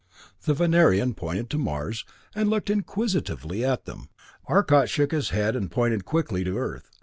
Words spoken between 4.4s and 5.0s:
Arcot